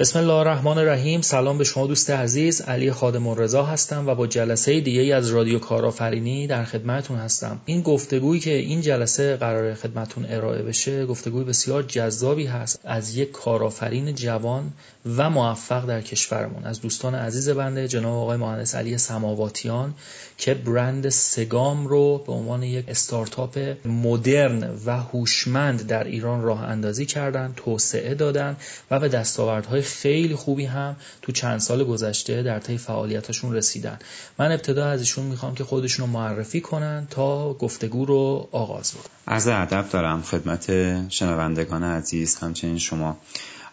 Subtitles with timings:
[0.00, 1.20] بسم الله الرحمن الرحیم.
[1.20, 2.60] سلام به شما دوست عزیز.
[2.60, 7.60] علی خادم رضا هستم و با جلسه دیگه از رادیو کارآفرینی در خدمتتون هستم.
[7.64, 13.32] این گفتگویی که این جلسه قرار خدمتتون ارائه بشه گفتگوی بسیار جذابی هست از یک
[13.32, 14.72] کارآفرین جوان
[15.16, 16.64] و موفق در کشورمون.
[16.64, 19.94] از دوستان عزیز بنده جناب آقای مهندس علی سماواتیان
[20.38, 27.06] که برند سگام رو به عنوان یک استارتاپ مدرن و هوشمند در ایران راه اندازی
[27.06, 28.56] کردن توسعه دادن
[28.90, 33.98] و به دستاوردهای خیلی خوبی هم تو چند سال گذشته در طی فعالیتاشون رسیدن.
[34.38, 39.10] من ابتدا از ایشون می‌خوام که خودشون رو معرفی کنن تا گفتگو رو آغاز بکنن.
[39.28, 40.66] عرض ادب دارم خدمت
[41.10, 43.18] شنوندگان عزیز همچنین شما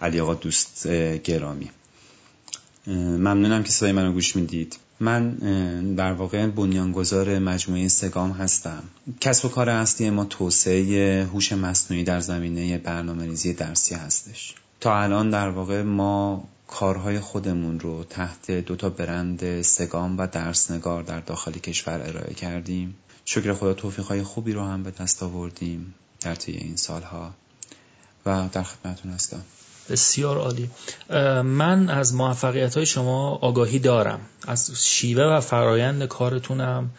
[0.01, 0.87] علی آقا دوست
[1.23, 1.69] گرامی.
[2.87, 4.77] ممنونم که صدای منو گوش می‌دید.
[4.99, 5.35] من
[5.95, 8.83] در واقع بنیانگذار مجموعه سگام هستم.
[9.21, 14.55] کسب و کار اصلی ما توسعه هوش مصنوعی در زمینه برنامه ریزی درسی هستش.
[14.79, 21.03] تا الان در واقع ما کارهای خودمون رو تحت دو تا برند سگام و درسنگار
[21.03, 22.95] در داخل کشور ارائه کردیم.
[23.25, 27.31] شکر خدا توفیقهای خوبی رو هم به دست آوردیم در طی این سالها.
[28.25, 29.41] و در خدمتون هستم.
[29.89, 30.69] بسیار عالی.
[31.43, 34.19] من از موفقیت های شما آگاهی دارم.
[34.47, 36.89] از شیوه و فرایند کارتونم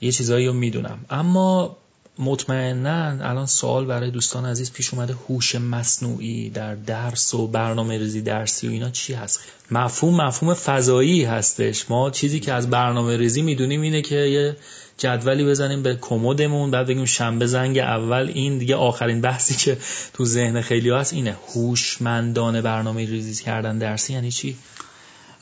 [0.00, 1.04] یه چیزایی رو می‌دونم.
[1.10, 1.76] اما
[2.18, 8.22] مطمئنا الان سوال برای دوستان عزیز پیش اومده هوش مصنوعی در درس و برنامه ریزی
[8.22, 11.90] درسی و اینا چی هست؟ مفهوم مفهوم فضایی هستش.
[11.90, 14.56] ما چیزی که از برنامه ریزی می‌دونیم اینه که یه
[14.98, 19.78] جدولی بزنیم به کمدمون بعد بگیم شنبه زنگ اول این دیگه آخرین بحثی که
[20.14, 21.36] تو ذهن خیلی هست اینه.
[21.54, 24.56] هوشمندانه برنامه ریزی کردن درسی یعنی چی؟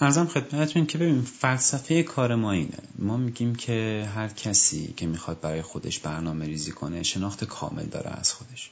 [0.02, 2.78] ارزم خدمتتون که ببین فلسفه کار ما اینه.
[2.98, 8.10] ما میگیم که هر کسی که می‌خواد برای خودش برنامه ریزی کنه شناخت کامل داره
[8.10, 8.70] از خودش.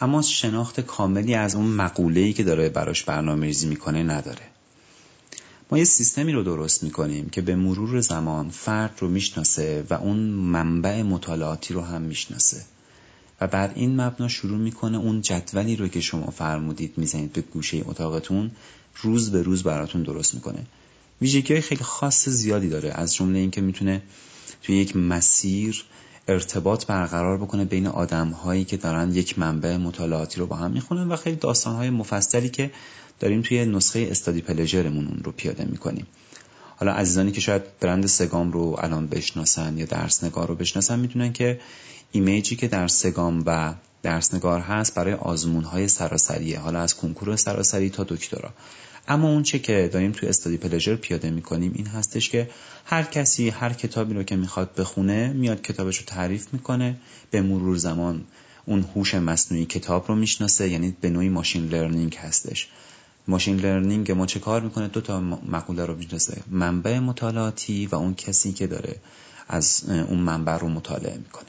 [0.00, 4.42] اما شناخت کاملی از اون مقوله‌ای که داره براش برنامه ریزی می‌کنه نداره.
[5.70, 10.18] ما یه سیستمی رو درست می‌کنیم که به مرور زمان فرد رو می‌شناسه و اون
[10.28, 12.64] منبع مطالعاتی رو هم می‌شناسه.
[13.40, 17.82] و بر این مبنا شروع می‌کنه اون جدولی رو که شما فرمودید می‌زنید به گوشه
[17.86, 18.50] اتاقتون
[19.02, 20.66] روز به روز براتون درست می‌کنه.
[21.20, 22.90] ویژگی خیلی خاص زیادی داره.
[22.90, 24.02] از جمله اینکه می‌تونه
[24.62, 25.84] توی یک مسیر
[26.28, 31.08] ارتباط برقرار بکنه بین آدم هایی که دارن یک منبع مطالعاتی رو با هم می‌خونن
[31.08, 32.70] و خیلی داستان های مفصلی که
[33.20, 36.06] داریم توی نسخه استادی پلژرمون اون رو پیاده می‌کنیم.
[36.80, 41.60] حالا عزیزانی که شاید برند سگام رو الان بشناسن یا درسنگار رو بشناسن می‌دونن که
[42.12, 47.90] ایمیجی که در سگام و درسنگار هست برای آزمون های سراسریه حالا از کنکور سراسری
[47.90, 48.50] تا دکترا.
[49.08, 52.50] اما اون چه که داریم توی استادی پلژر پیاده می‌کنیم این هستش که
[52.84, 56.96] هر کسی هر کتابی رو که می‌خواد بخونه میاد کتابش رو تعریف می‌کنه
[57.30, 58.24] به مرور زمان
[58.66, 62.68] اون هوش مصنوعی کتاب رو می‌شناسه یعنی به نوعی machine learning هستش.
[63.28, 68.14] ماشین لرنینگ ما چه کار می‌کنه؟ دو تا مقوله رو می‌شناسه منبع مطالعاتی و اون
[68.14, 68.96] کسی که داره
[69.48, 71.46] از اون منبع رو مطالعه می‌کنه.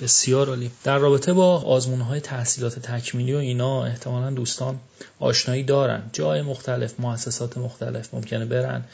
[0.00, 0.70] بسیار عالی.
[0.84, 4.80] در رابطه با آزمون های تحصیلات تکمیلی و اینا احتمالا دوستان
[5.18, 6.02] آشنایی دارن.
[6.12, 8.84] جای مختلف مؤسسات مختلف ممکنه برن.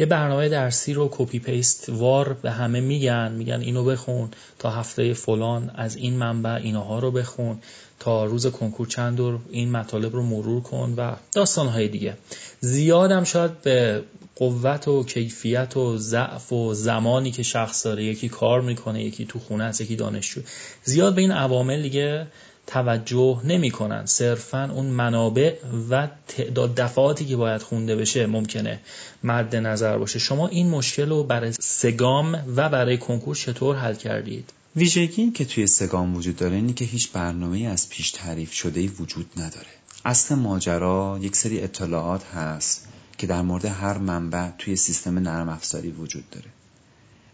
[0.00, 5.14] یه برنامه درسی رو copy paste وار به همه میگن میگن اینو بخون تا هفته
[5.14, 7.58] فلان از این منبع اینها رو بخون
[7.98, 12.16] تا روز کنکور چند دور این مطالب رو مرور کن و داستانهای دیگه.
[12.60, 14.02] زیادم شاید به
[14.36, 19.38] قوت و کیفیت و ضعف و زمانی که شخص داره یکی کار می‌کنه یکی تو
[19.38, 20.40] خونه است یکی دانشجو.
[20.84, 22.26] زیاد به این عوامل دیگه
[22.72, 24.06] توجه نمی‌کنن.
[24.06, 25.54] صرفا اون منابع
[25.90, 28.80] و تعداد دفعاتی که باید خونده بشه ممکنه
[29.24, 30.18] مد نظر باشه.
[30.18, 35.66] شما این مشکل رو برای سگام و برای کنکور چطور حل کردید؟ ویژگی که توی
[35.66, 39.66] سگام وجود داره اینه که هیچ برنامه از پیش تعریف شده وجود نداره.
[40.04, 42.88] اصل ماجرا یک سری اطلاعات هست
[43.18, 46.46] که در مورد هر منبع توی سیستم نرم افزاری وجود داره.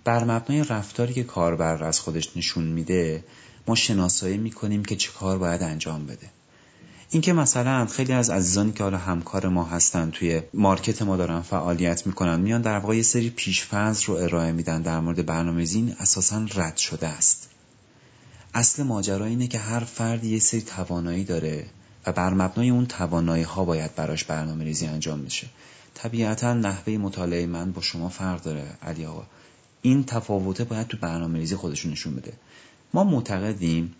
[0.04, 3.24] بر مبنای رفتاری که کاربر از خودش نشون میده
[3.68, 6.30] ما شناسایی می‌کنیم که چه کار باید انجام بده.
[7.10, 12.06] اینکه مثلا خیلی از عزیزانی که حالا همکار ما هستن توی مارکت ما دارن فعالیت
[12.06, 16.76] می‌کنن میان در واقع یه سری پیشفرض رو ارائه میدن در مورد برنامه‌ریزی اساسا رد
[16.76, 17.48] شده است.
[18.54, 21.66] اصل ماجرا اینه که هر فرد یه سری توانایی داره
[22.06, 25.46] و بر مبنای اون توانایی ها باید براش برنامه ریزی انجام بشه.
[25.94, 29.22] طبیعتا نحوه مطالعه من با شما فرق داره علی آقا.
[29.82, 32.32] این تفاوته باید تو برنامه ریزی خودشون نشون بده.
[32.94, 33.94] ما معتقدیم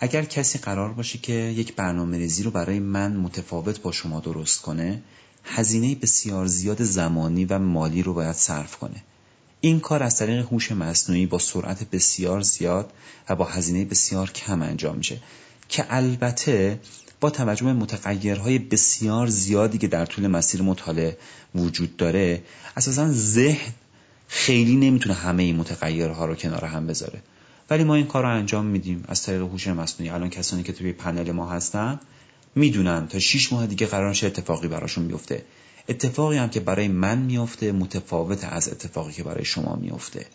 [0.00, 4.62] اگر کسی قرار باشه که یک برنامه ریزی رو برای من متفاوت با شما درست
[4.62, 5.02] کنه
[5.44, 9.02] هزینه بسیار زیاد زمانی و مالی رو باید صرف کنه.
[9.60, 12.92] این کار از طریق هوش مصنوعی با سرعت بسیار زیاد
[13.28, 15.20] و با هزینه بسیار کم انجام میشه
[15.68, 16.80] که البته
[17.20, 21.18] با توجه به متغیرهای بسیار زیادی که در طول مسیر مطالعه
[21.54, 22.42] وجود داره
[22.76, 23.72] اساسا ذهن
[24.28, 27.22] خیلی نمی‌تونه همه این متغیرها رو کنار هم بذاره.
[27.70, 30.10] ولی ما این کار رو انجام میدیم از طریق هوش مصنوعی.
[30.12, 32.00] الان کسانی که توی پنل ما هستن
[32.54, 35.44] می‌دونن تا 6 ماه دیگه قرار چه اتفاقی براشون میفته
[35.88, 40.26] اتفاقی هم که برای من میفته متفاوت از اتفاقی که برای شما میفته.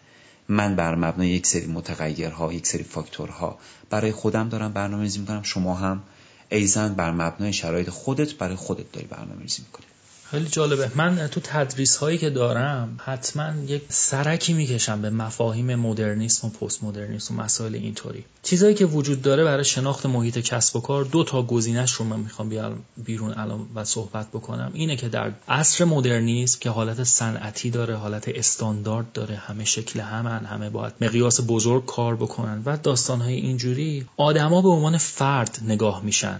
[0.48, 3.60] من بر مبنای یک سری متغیرها یک سری فاکتورها
[3.90, 6.04] برای خودم دارم برنامه ریزی می‌کنم شما هم.
[6.50, 9.86] ایزن بر مبنای شرایط خودت برای خودت داری برنامه ریزی می‌کنی.
[10.32, 10.92] خیلی جالبه.
[10.96, 16.84] من تو تدریس هایی که دارم حتما یک سرکی می‌کشم به مفاهیم مدرنیسم و پست
[16.84, 18.26] مدرنیسم و مسائل اینطوری.
[18.44, 22.20] چیزهایی که وجود داره برای شناخت محیط کسب و کار دو تا گزینش رو من
[22.20, 22.50] می‌خوام
[22.98, 24.72] بیرون الان و صحبت بکنم.
[24.74, 30.46] اینه که در عصر مدرنیسم که حالت صنعتی داره حالت استاندارد داره همه شکل همن
[30.46, 36.40] همه باید مقیاس بزرگ کار بکنن و داستانهای اینجوری آدما به عنوان فرد نگاه میشن.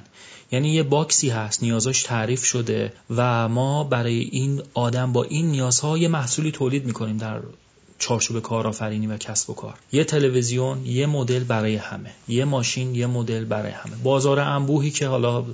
[0.52, 5.98] یعنی یه باکسی هست نیازاش تعریف شده و ما برای این آدم با این نیازها
[5.98, 7.40] یه محصولی تولید می‌کنیم در
[8.00, 9.74] چارچوب کارآفرینی و کسب و کار.
[9.92, 12.12] یه تلویزیون یه مدل برای همه.
[12.28, 13.96] یه ماشین یه مدل برای همه.
[14.04, 15.46] بازار انبوهی که حالا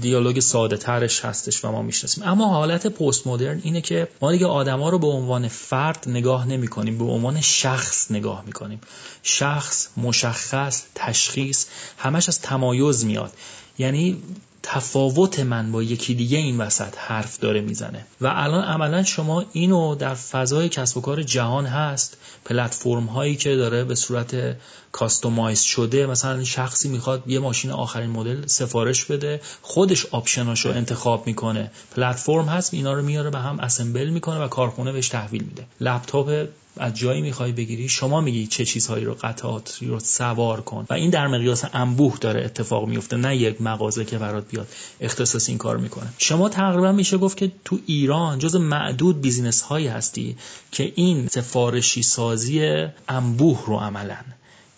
[0.00, 2.24] دیالوگ ساده ترش هستش و ما می‌شناسیم.
[2.24, 6.68] اما حالت پست مدرن اینه که ما دیگه آدما رو به عنوان فرد نگاه نمی
[6.68, 8.80] کنیم به عنوان شخص نگاه می کنیم
[9.22, 11.66] شخص مشخص تشخیص
[11.98, 13.32] همش از تمایز میاد.
[13.78, 14.22] یعنی
[14.68, 18.06] تفاوت من با یکی دیگه این وسط حرف داره می‌زنه.
[18.20, 22.16] و الان عملا شما اینو در فضای کسب و کار جهان هست.
[22.44, 24.56] پلتفرم هایی که داره به صورت
[24.92, 31.70] کاستومایز شده مثلا شخصی می‌خواد یه ماشین آخرین مدل سفارش بده خودش آپشناشو انتخاب می‌کنه.
[31.96, 35.66] پلتفرم هست اینا رو میاره به هم اسمبل می‌کنه و کارخونه بهش تحویل میده.
[35.80, 36.46] لپتاپ
[36.76, 40.86] از جایی می‌خوای بگیری شما میگی چه چیزهایی رو قطعات رو سوار کن.
[40.90, 44.68] و این در مقیاس انبوه داره اتفاق میفته نه یک مغازه که برات بیاد
[45.00, 46.06] اختصاص این کار می‌کنه.
[46.18, 50.36] شما تقریبا میشه گفت که تو ایران جز معدود بیزینس هایی هستی
[50.72, 54.24] که این سفارشی سازی انبوه رو عملا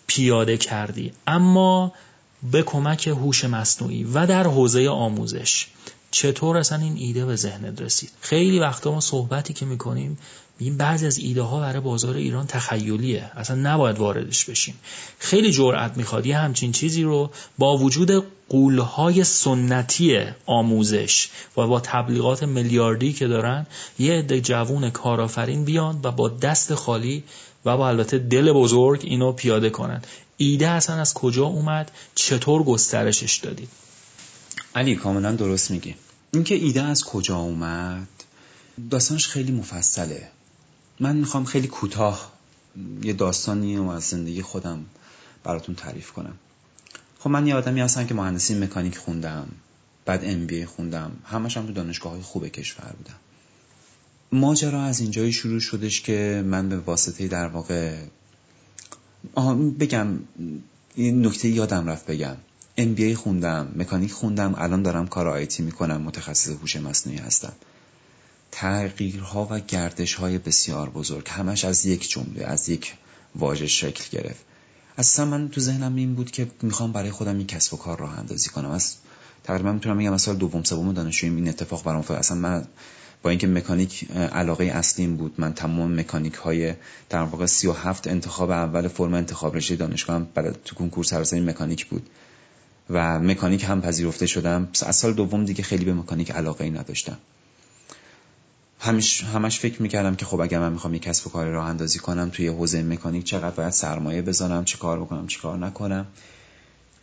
[0.07, 1.11] پیاده کردی.
[1.27, 1.93] اما
[2.51, 5.67] به کمک هوش مصنوعی و در حوزه آموزش
[6.11, 10.17] چطور اصلا این ایده به ذهنت رسید؟ خیلی وقتا ما صحبتی که می‌کنیم
[10.59, 13.31] این بعضی از ایده ها برای بازار ایران تخیلیه.
[13.35, 14.75] اصلا نباید واردش بشیم.
[15.19, 22.43] خیلی جرأت می‌خواد یه همچین چیزی رو با وجود قولهای سنتی آموزش و با تبلیغات
[22.43, 23.67] میلیاردی که دارن
[23.99, 27.23] یه عده جوون کارآفرین بیان و با دست خالی
[27.65, 30.07] و با البته دل بزرگ اینو پیاده کنند
[30.37, 33.69] ایده اصلا از کجا اومد؟ چطور گسترشش دادید؟
[34.75, 35.95] علی کاملا درست میگی
[36.33, 38.07] اینکه ایده از کجا اومد؟
[38.89, 40.27] داستانش خیلی مفصله.
[40.99, 42.31] من می‌خوام خیلی کوتاه
[43.03, 44.85] یه داستانی و از زندگی خودم
[45.43, 46.35] براتون تعریف کنم.
[47.19, 49.47] خب من یه آدمی هستم که مهندسی مکانیک خوندم
[50.05, 53.15] بعد ام بی خوندم همش هم تو دانشگاه های خوب کشور بودم.
[54.31, 57.97] ماجرا از اینجایی شروع شدش که من به واسطه در واقع
[59.79, 60.07] بگم
[60.95, 62.37] این نکته یادم رفت بگم.
[62.81, 67.53] ام بی خوندم مکانیک خوندم الان دارم کار آیتی می‌کنم متخصص هوش مصنوعی هستم.
[68.51, 72.93] تغییرها و گردشهای بسیار بزرگ همش از یک جمله از یک
[73.35, 74.45] واژه شکل گرفت.
[74.97, 78.19] اصلا من تو ذهنم این بود که می‌خوام برای خودم یک کسب و کار راه
[78.19, 78.69] اندازی کنم.
[78.69, 78.95] از
[79.43, 82.17] تقریبا می‌تونم بگم از سال دوم سوم دانشجویی این اتفاق برام افتاد.
[82.17, 82.65] اصلا من
[83.23, 86.73] با اینکه مکانیک علاقه اصلیم بود من تمام مکانیک های
[87.09, 90.27] در واقع 37 انتخاب اول فرم انتخاب رشته دانشگاه هم
[90.65, 92.09] تو کنکور سراسری مکانیک بود.
[92.89, 94.67] و مکانیک هم پذیرفته شدم.
[94.85, 97.17] از سال دوم دیگه خیلی به مکانیک علاقه ای نداشتم.
[98.79, 101.99] همش همش فکر می‌کردم که خب اگر من می‌خوام یک کسب و کار راه اندازی
[101.99, 106.05] کنم توی حوزه مکانیک چقدر باید سرمایه بذارم چه کار بکنم چه کار نکنم.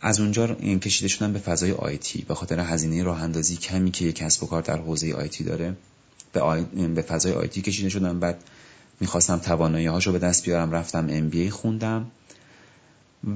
[0.01, 4.05] از اونجا این کشیده شدم به فضای آیتی به خاطر هزینه راه اندازی کمی که
[4.05, 5.73] یک کسب و کار در حوزه آیتی داره.
[6.33, 6.61] به, آی...
[6.95, 8.19] به فضای آیتی کشیده شدم.
[8.19, 8.43] بعد
[8.99, 10.71] می‌خواستم توانایی هاشو به دست بیارم.
[10.71, 12.11] رفتم ام بی خوندم.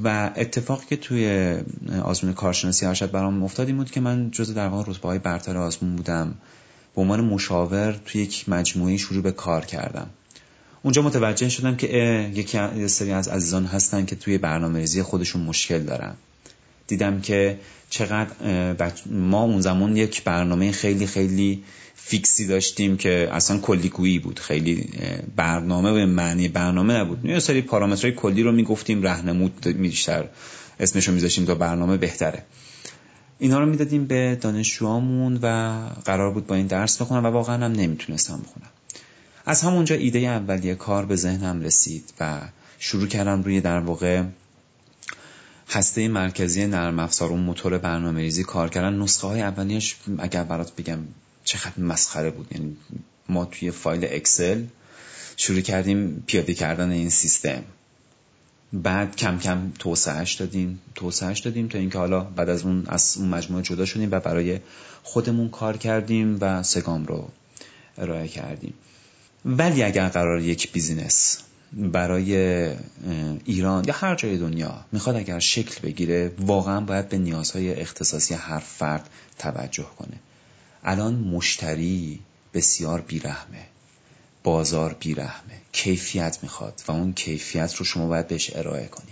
[0.03, 1.55] و اتفاقی که توی
[2.03, 5.57] آزمون کارشناسی ارشد برام افتاد این بود که من جز در واقع رتبه های برتر
[5.57, 6.35] آزمون بودم.
[6.95, 10.09] به عنوان مشاور توی یک مجموعه شروع به کار کردم.
[10.83, 11.88] اونجا متوجه شدم که
[12.33, 16.13] یکی سری از عزیزان هستن که توی برنامه ریزی خودشون مشکل دارن.
[16.91, 18.31] دیدم که چقدر
[19.05, 21.63] ما اون زمان یک برنامه خیلی خیلی
[21.95, 24.89] فیکسی داشتیم که اصلا کلیگویی بود خیلی
[25.36, 27.25] برنامه به معنی برنامه نبود.
[27.25, 30.25] یه سری پارامترهای کلی رو می‌گفتیم رهنمود بیشتر
[30.79, 32.43] اسمش رو میذاشتیم تا برنامه بهتره.
[33.39, 37.71] اینا رو می‌دادیم به دانشجوامون و قرار بود با این درس بخونم و واقعا هم
[37.71, 38.69] نمی‌تونستم بخونم.
[39.45, 42.41] از همونجا ایده اولیه کار به ذهنم رسید و
[42.79, 44.24] شروع کردم روی در واقع
[45.74, 49.00] هسته مرکزی نرم افزار اون موتور برنامه ریزی کار کردن.
[49.00, 51.00] نسخه های اولیش اگر برات بگم
[51.44, 52.48] چقدر مسخره بود.
[52.51, 52.78] یعنی
[53.30, 54.63] ما توی فایل اکسل
[55.38, 57.63] شروع کردیم پیاده کردن این سیستم.
[58.74, 60.80] بعد کم کم توسعهش دادیم.
[60.96, 64.60] توسعهش دادیم تا اینکه حالا بعد از اون از اون مجموعه جدا شدیم و برای
[65.04, 67.30] خودمون کار کردیم و سگام رو
[67.98, 68.74] ارائه کردیم.
[69.46, 71.38] ولی اگر قرار یک بیزینس
[71.74, 72.36] برای
[73.46, 78.60] ایران یا هر جای دنیا می‌خواد اگر شکل بگیره واقعا باید به نیازهای اختصاصی هر
[78.60, 79.10] فرد
[79.40, 80.20] توجه کنه.
[80.84, 82.20] الان مشتری
[82.54, 83.66] بسیار بیرحمه
[84.44, 89.12] بازار بیرحمه کیفیت می‌خواد و اون کیفیت رو شما باید بهش ارائه کنی.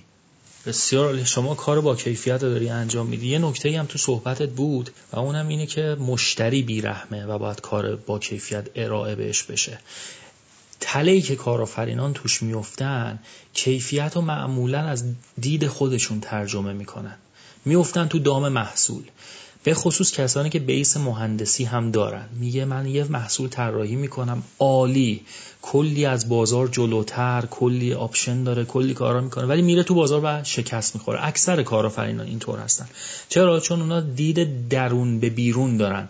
[0.66, 3.28] بسیار شما کار با کیفیت رو داری انجام میدی.
[3.28, 7.96] یه نکته هم تو صحبتت بود و اونم اینه که مشتری بیرحمه و باید کار
[7.96, 9.80] با کیفیت ارائه بهش بشه.
[10.80, 13.20] تله که کارآفرینان توش میفتن
[13.54, 15.04] کیفیت رو معمولا از
[15.42, 17.16] دید خودشون ترجمه می‌کنن.
[17.66, 19.04] میفتن تو دام محصول.
[19.64, 22.26] به خصوص کسانی که base مهندسی هم دارن.
[22.40, 25.22] میگه من یه محصول طراحی می‌کنم عالی.
[25.62, 30.44] کلی از بازار جلوتر کلی option داره کلی کارا می‌کنه ولی میره تو بازار و
[30.44, 31.28] شکست می‌خوره.
[31.28, 32.88] اکثر کارآفرینان اینطور هستن.
[33.30, 36.08] چرا؟ چون اونا دید درون به بیرون دارن.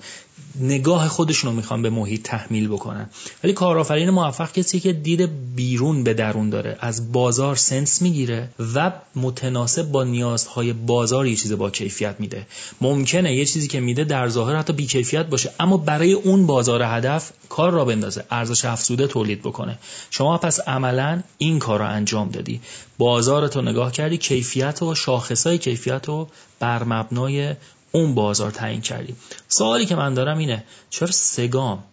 [0.62, 3.10] نگاه خودشون رو می‌خوان به محیط تحمیل بکنن.
[3.44, 6.78] ولی کارآفرین موفق کسی که دید بیرون به درون داره.
[6.80, 12.48] از بازار سنس می‌گیره و متناسب با نیازهای بازار یه چیز با کیفیت میده.
[12.82, 15.52] ممکنه یه چیزی که میده در ظاهر حتی بیکیفیت باشه.
[15.60, 19.80] اما برای اون بازار هدف کار را بندازه ارزش افزوده تولید بکنه.
[20.10, 22.62] شما پس عملا این کار رو انجام دادی.
[22.98, 26.28] بازارتو نگاه کردی کیفیت و شاخصای کیفیت رو
[26.60, 27.56] بر مبنای
[27.92, 29.18] اون بازار تعیین کردیم
[29.48, 31.84] سوالی که من دارم اینه چرا سگام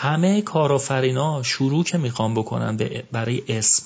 [0.00, 2.76] همه کارآفرینا شروع که می‌خوام بکنن
[3.12, 3.82] برای اسم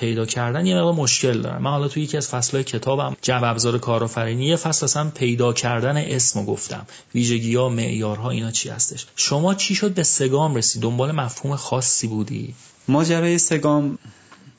[0.00, 1.62] پیدا کردن یه مقدار مشکل دارن.
[1.62, 5.96] من حالا توی یکی از فصلهای کتابم جو ابزار کارآفرینی یه فصل اصلا پیدا کردن
[5.96, 6.86] اسم گفتم.
[7.14, 12.06] ویژگی ها معیارها اینا چی هستش؟ شما چی شد به سگام رسید؟ دنبال مفهوم خاصی
[12.06, 12.54] بودی؟
[12.88, 13.98] ماجرای سگام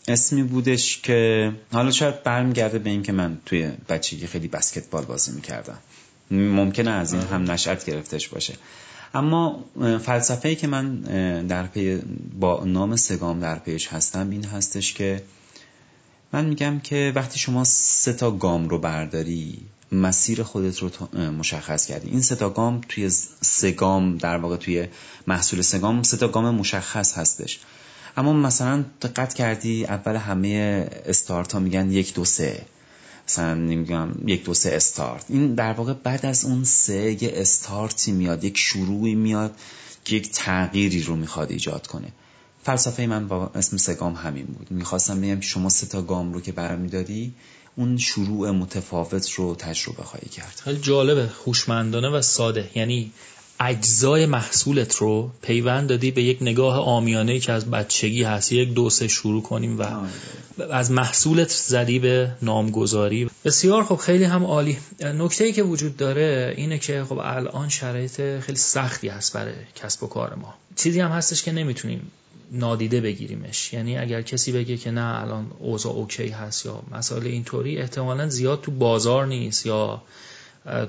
[0.08, 5.78] اسمی بودش که حالا شاید برمیگرده به اینکه من توی بچگی خیلی بسکتبال بازی می‌کردم.
[6.32, 8.54] ممکنه از این هم نشأت گرفتش باشه.
[9.14, 9.66] اما
[10.02, 11.02] فلسفه ای که من
[11.48, 12.02] در پی
[12.40, 15.24] با نام سگام در پیش هستم این هستش که
[16.34, 19.60] من میگم که وقتی شما سه تا گام رو برداری
[19.92, 20.90] مسیر خودت رو
[21.32, 22.10] مشخص کردی.
[22.10, 23.10] این سه تا گام توی
[23.42, 24.88] سگام در واقع توی
[25.28, 27.60] محصول سگام سه تا گام مشخص هستش.
[28.18, 32.66] اما مثلا دقت کردی اول همه استارت ها میگن یک دو سه.
[33.32, 35.26] مثلا نمیگم یک دو سه استارت.
[35.30, 39.56] این در واقع بعد از اون سه یه استارتی میاد یک شروعی میاد
[40.06, 42.08] که یک تغییری رو می‌خواد ایجاد کنه.
[42.64, 44.72] فلسفه من با اسم سه گام همین بود.
[44.72, 47.34] می‌خواستم بگم شما سه تا گام رو که برمیداری
[47.76, 50.62] اون شروع متفاوت رو تجربه خواهی کرد.
[50.64, 52.70] خیلی جالبه خوشمندانه و ساده.
[52.76, 53.12] یعنی
[53.64, 58.52] اجزای محصولت رو پیوند دادی به یک نگاه آمیانه که از بچگی هست.
[58.52, 59.86] یک دو سه شروع کنیم و
[60.72, 63.30] از محصولت زدی به نامگذاری.
[63.46, 64.78] بسیار خب خیلی هم عالی.
[65.00, 70.04] نکته ای که وجود داره اینه که خب الان شرایط خیلی سختی هست برای کسب
[70.04, 70.54] و کار ما.
[70.76, 72.12] چیزی هم هستش که نمی‌تونیم
[72.52, 73.74] نادیده بگیریمش.
[73.74, 78.62] یعنی اگر کسی بگه که نه الان اوضاع اوکی هست یا مسائل اینطوری احتمالا زیاد
[78.62, 80.02] تو بازار نیست یا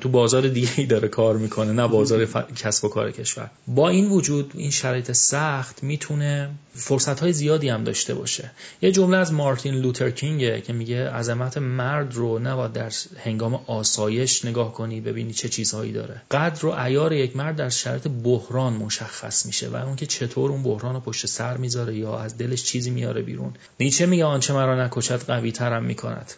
[0.00, 2.26] تو بازار دیگه ای داره کار می‌کنه نه بازار
[2.56, 3.50] کسب و کار کشور.
[3.66, 8.50] با این وجود این شرایط سخت می‌تونه فرصت های زیادی هم داشته باشه.
[8.82, 12.92] یه جمله از مارتین لوتر کینگه که میگه عظمت مرد رو نباید در
[13.24, 16.22] هنگام آسایش نگاه کنی ببینی چه چیزهایی داره.
[16.30, 20.62] قدر و عیار یک مرد در شرایط بحران مشخص میشه و اون که چطور اون
[20.62, 23.52] بحران رو پشت سر می‌ذاره یا از دلش چیزی میاره بیرون.
[23.80, 26.32] نیچه میگه آنچه مرا نکشد قوی ترم می‌کند.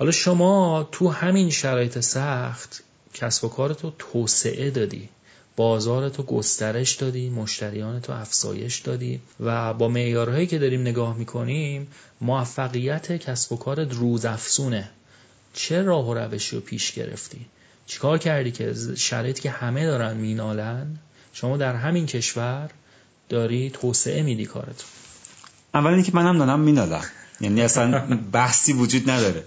[0.00, 2.82] حالا شما تو همین شرایط سخت
[3.14, 5.08] کسب و کارتو توسعه دادی.
[5.56, 11.88] بازارتو گسترش دادی مشتریانتو افزایش دادی و با معیارهایی که داریم نگاه می‌کنیم
[12.20, 14.90] موفقیت کسب و کارت روز افزونه
[15.54, 17.46] چه راه و روشی رو پیش گرفتی؟
[17.86, 20.98] چیکار کردی که شرایطی که همه دارن مینالن؟
[21.32, 22.70] شما در همین کشور
[23.28, 24.84] داری توسعه میدی کارت
[25.74, 27.04] اول اینکه منم دارم مینالم.
[27.40, 29.44] یعنی اصلا بحثی وجود نداره.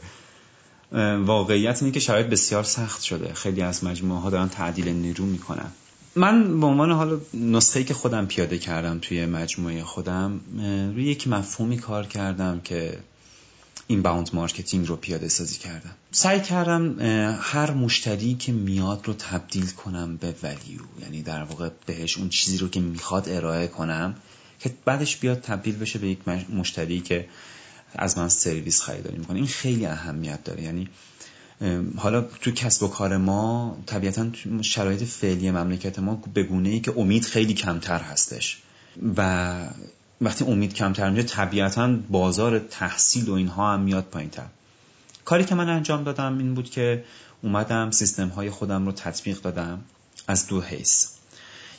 [1.26, 3.34] واقعیت اینه که شرایط بسیار سخت شده.
[3.34, 5.72] خیلی از مجموعه ها دارن تعدیل نیرو می‌کنن.
[6.16, 10.40] من به عنوان حالا نسخه که خودم پیاده کردم توی مجموعه خودم
[10.96, 13.00] روی یک مفهومی کار کردم که
[13.88, 15.96] inbound marketing رو پیاده سازی کردم.
[16.12, 17.00] سعی کردم
[17.42, 22.58] هر مشتری که میاد رو تبدیل کنم به value یعنی در واقع بهش اون چیزی
[22.58, 24.16] رو که می‌خواد ارائه کنم
[24.60, 26.20] که بعدش بیاد تبدیل بشه به یک
[26.54, 27.28] مشتری که
[27.96, 29.38] از من سرویس خریداری می‌کنه.
[29.38, 30.64] این خیلی اهمیت داره.
[30.64, 30.90] یعنی
[31.98, 34.28] حالا تو کسب و کار ما طبیعتا
[34.62, 38.58] شرایط فعلی مملکت ما به گونه ای که امید خیلی کمتر هستش.
[39.18, 39.60] و
[40.22, 44.46] وقتی امید کمتر میشه طبیعتا بازار تحصیل و اینها هم میاد پایین تر
[45.26, 47.04] کاری که من انجام دادم این بود که
[47.42, 49.82] اومدم سیستم های خودم رو تطبیق دادم
[50.28, 51.08] از دو حیث.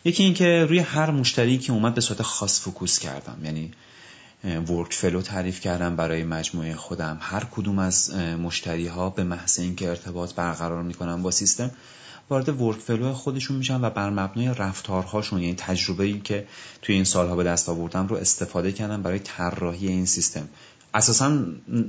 [0.04, 3.38] یکی اینکه روی هر مشتری که اومد به صورت خاص focus کردم.
[3.44, 3.73] یعنی
[4.44, 7.18] workflow تعریف کردم برای مجموعه خودم.
[7.20, 11.70] هر کدوم از مشتری ها به محض اینکه ارتباط برقرار می‌کنم با سیستم
[12.31, 16.47] وارد workflow خودشون میشن و بر مبنای رفتارهاشون یعنی تجربه ای که
[16.83, 20.49] توی این سالها به دست آوردم رو استفاده کردم برای طراحی این سیستم.
[20.95, 21.38] اساسا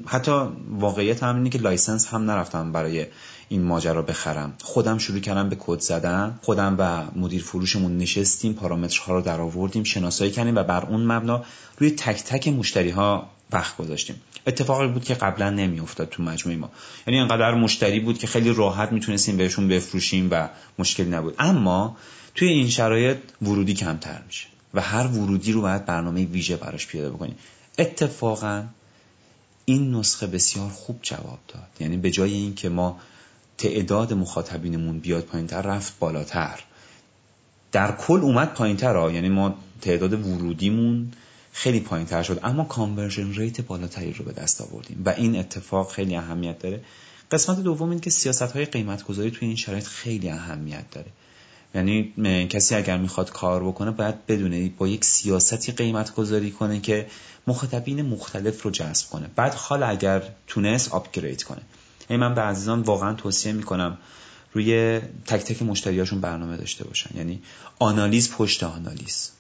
[0.06, 0.32] حتی
[0.70, 3.06] واقعیت هم اینه که license هم نرفتم برای
[3.50, 4.54] این ماجرا بخرم.
[4.63, 6.39] خودم شروع کردم به کد زدن.
[6.42, 11.44] خودم و مدیر فروشمون نشستیم پارامترها رو در آوردیم شناسایی کردیم و بر اون مبنا
[11.77, 14.22] روی تک تک مشتری ها وقت گذاشتیم.
[14.48, 16.72] اتفاقی بود که قبلا نمیافتاد تو مجموعه ما.
[17.08, 20.50] یعنی انقدر مشتری بود که خیلی راحت می‌تونستیم بهشون بفروشیم و
[20.80, 21.36] مشکلی نبود.
[21.40, 21.98] اما
[22.36, 27.10] توی این شرایط ورودی کمتر میشه و هر ورودی رو باید برنامه ویژه براش پیاده
[27.10, 27.36] بکنیم.
[27.78, 28.64] اتفاقا
[29.66, 31.68] این نسخه بسیار خوب جواب داد.
[31.80, 33.00] یعنی به جای اینکه ما
[33.58, 36.60] تعداد مخاطبینمون بیاد پایینتر رفت بالاتر.
[37.72, 41.12] در کل اومد پایینتر یعنی ما تعداد ورودیمون
[41.57, 42.39] خیلی پایینتر شد.
[42.43, 46.83] اما conversion rate بالاتری رو به دست آوردیم و این اتفاق خیلی اهمیت داره.
[47.31, 51.07] قسمت دوم این که سیاست های قیمت گذاری توی این شرایط خیلی اهمیت داره.
[51.75, 52.13] یعنی
[52.47, 57.07] کسی اگر می‌خواد کار بکنه باید بدونه با یک سیاستی قیمت گذاری کنه که
[57.47, 59.29] مخاطبین مختلف رو جذب کنه.
[59.35, 61.62] بعد حالا اگر تونست آپگرید کنه.
[62.09, 63.97] یعنی من به عزیزان واقعا توصیه می‌کنم
[64.53, 67.17] روی تک تک مشتریاشون برنامه داشته باشن.
[67.17, 67.41] یعنی
[67.79, 69.31] آنالیز پشت آنالیز.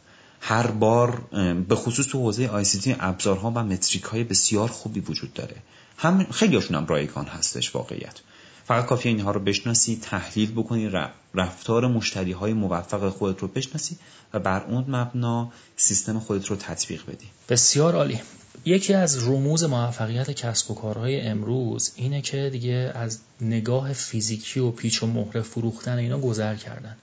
[0.47, 1.21] هر بار
[1.67, 5.55] به خصوص تو حوزه آی سی ابزارها و متریک های بسیار خوبی وجود داره.
[5.97, 8.19] هم خیلی هم رایگان هستش واقعیت.
[8.65, 10.91] فقط کافیه اینها رو بشناسی تحلیل بکنی
[11.33, 13.97] رفتار مشتری های موفق خودت رو بشناسی
[14.33, 17.25] و بر اون مبنا سیستم خودت رو تطبیق بدی.
[17.49, 18.21] بسیار عالی.
[18.65, 24.71] یکی از رموز موفقیت کسب و کارهای امروز اینه که دیگه از نگاه فیزیکی و
[24.71, 26.97] پیچ و مهره فروختن اینا گذر کردن.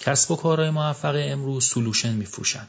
[0.00, 2.66] کسب و کارهای موفق امروز سلوشن میفروشن.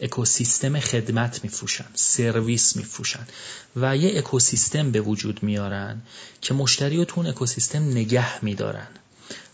[0.00, 3.26] اکوسیستم خدمت میفروشن سرویس میفروشن
[3.76, 6.02] و یه اکوسیستم به وجود میارن
[6.40, 8.88] که مشتری رو تو اکوسیستم نگه میدارن.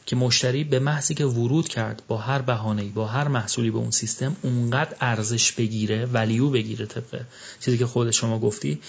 [0.07, 3.91] که مشتری به محضی که ورود کرد با هر بهانه‌ای با هر محصولی به اون
[3.91, 7.21] سیستم اونقدر ارزش بگیره ولیو بگیره طبق
[7.61, 8.81] چیزی که خود شما گفتی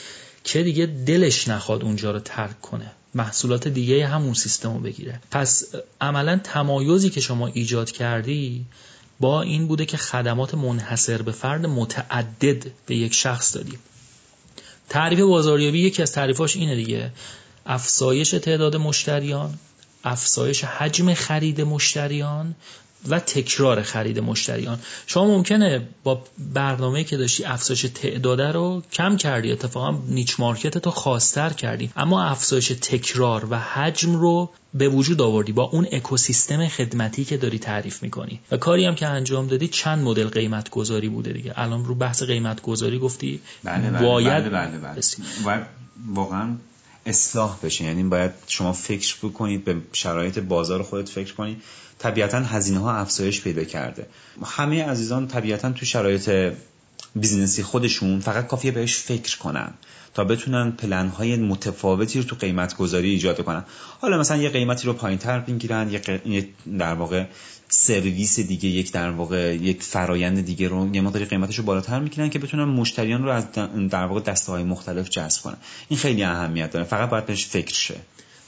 [0.44, 2.92] که دیگه دلش نخواد اونجا رو ترک کنه.
[3.16, 5.20] محصولات دیگه همون سیستم رو بگیره.
[5.32, 5.64] پس
[6.02, 8.66] عملا تمایزی که شما ایجاد کردی
[9.20, 13.78] با این بوده که خدمات منحصر به فرد متعدد به یک شخص دادی
[14.90, 17.12] تعریف بازاریابی یکی از تعریفاش اینه دیگه.
[17.66, 19.60] افزایش تعداد مشتریان
[20.04, 22.56] افزایش حجم خرید مشتریان
[23.10, 24.80] و تکرار خرید مشتریان.
[25.08, 30.92] شما ممکنه با برنامه که داشتی افزایش تعداده رو کم کردی اتفاقا نیچ مارکت تو
[30.92, 31.92] خاصتر کردی.
[31.96, 37.60] اما افزایش تکرار و حجم رو به وجود آوردی با اون اکوسیستم خدمتی که داری
[37.60, 38.40] تعریف می‌کنی.
[38.52, 41.54] و کاری هم که انجام دادی چند مدل قیمت گذاری بوده دیگه.
[41.56, 43.40] الان رو بحث قیمت گذاری گفتی.
[43.64, 45.02] بله بله باید بله بله
[45.46, 45.66] بله.
[46.14, 46.56] واقعا
[47.06, 47.84] اصلاح بشه.
[47.84, 51.62] یعنی باید شما فکر بکنید به شرایط بازار خودت فکر کنید.
[52.00, 54.08] طبیعتا هزینه ها افزایش پیدا کرده.
[54.46, 56.54] همه عزیزان طبیعتا تو شرایط
[57.16, 59.74] business ی خودشون فقط کافیه بهش فکر کنن
[60.14, 63.64] تا بتونن پلن های متفاوتی رو تو قیمت گذاری ایجاد کنن.
[64.02, 66.50] حالا مثلا یه قیمتی رو پایین تر بگیرن یه
[66.80, 67.26] در واقع
[67.70, 72.30] سرویس دیگه یک در واقع یک فرایند دیگه رو یه مقداری قیمتش رو بالاتر می‌کنن
[72.30, 73.52] که بتونن مشتریان رو از
[73.90, 75.58] در واقع دسته های مختلف جذب کنن.
[75.90, 76.86] این خیلی اهمیت داره.
[76.86, 77.96] فقط باید بهش فکر شه.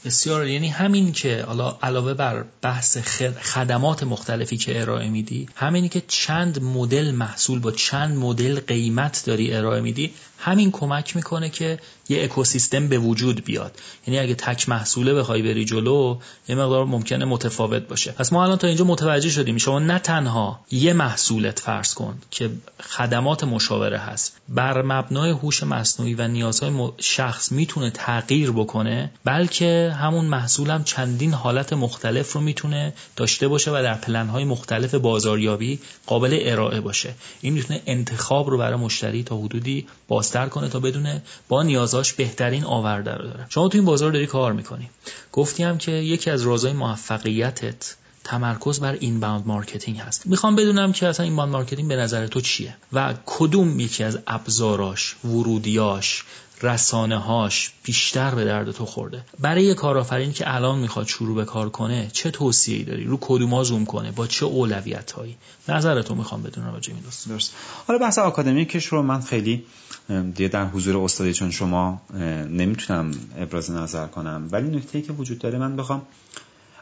[0.08, 2.98] بسیار یعنی همین که حالا علاوه بر بحث
[3.42, 9.54] خدمات مختلفی که ارائه میدی همینی که چند مدل محصول با چند مدل قیمت داری
[9.54, 13.76] ارائه میدی همین کمک می‌کنه که یه اکوسیستم به وجود بیاد.
[14.08, 16.18] یعنی اگه تک محصوله بخوای بری جلو
[16.50, 18.12] یه مقدار ممکنه متفاوت باشه.
[18.12, 19.58] پس ما الان تا اینجا متوجه شدیم.
[19.58, 26.14] شما نه تنها یه محصولت فرض کن که خدمات مشاوره هست بر مبنای هوش مصنوعی
[26.14, 32.94] و نیازهای شخص می‌تونه تغییر بکنه بلکه همون محصول هم چندین حالت مختلف رو می‌تونه
[33.16, 37.14] داشته باشه و در پلنهای مختلف بازاریابی قابل ارائه باشه.
[37.42, 39.88] این می‌تونه انتخاب رو برای مشتری تا حدودی
[40.28, 43.46] بازتر کنه تا بدونه با نیازاش بهترین آورده رو داره.
[43.50, 44.90] شما تو این بازار داری کار می‌کنی.
[45.32, 50.28] گفتی هم که یکی از رازهای موفقیتت تمرکز بر inbound marketing هست.
[50.28, 55.16] می‌خوام بدونم که اصلا inbound marketing به نظر تو چیه و کدوم یکی از ابزاراش
[55.26, 56.24] ورودیاش
[56.62, 59.26] رسانه هاش بیشتر به درد تو خورده.
[59.40, 63.64] برای یه کارآفرین که الان می‌خواد شروع به کار کنه چه توصیه‌ای داری؟ رو کدوما
[63.64, 65.38] زوم کنه؟ با چه اولویت هایی
[65.70, 67.54] نظر تو می‌خوام بدونم راجع این دوست درست.
[67.88, 69.64] حالا بحث آکادمیکش رو من خیلی
[70.10, 72.02] دیگه در حضور استادی چون شما
[72.50, 76.02] نمی‌تونم ابراز نظر کنم ولی نکته که وجود داره من بخوام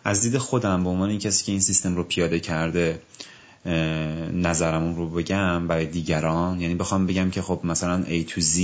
[0.04, 3.02] از دید خودم به عنوان این کسی که این سیستم رو پیاده کرده
[4.34, 6.62] نظرمون رو بگم برای دیگران.
[6.62, 8.60] یعنی بخوام بگم که خب مثلا A to Z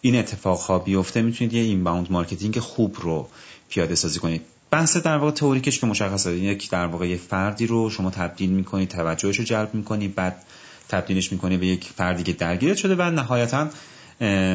[0.00, 3.28] این اتفاق ها بیفته می‌تونید یه inbound marketing خوب رو
[3.68, 4.42] پیاده سازی کنید.
[4.70, 8.88] بحث در واقع تئوریکش که مشخصه یک در واقع یه فردی رو شما تبدیل می‌کنید
[8.88, 10.42] توجهش رو جلب می‌کنید بعد
[10.88, 13.68] تبدیلش می‌کنید به یک فردی که درگیر شده و نهایتا